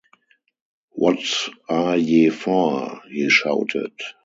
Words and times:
‘What 0.93 1.19
are 1.69 1.95
ye 1.95 2.31
for?’ 2.31 3.01
he 3.07 3.29
shouted. 3.29 3.91